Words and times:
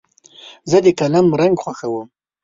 زه 0.69 0.77
د 0.85 0.87
قلم 0.99 1.27
رنګ 1.39 1.55
خوښوم. 1.63 2.07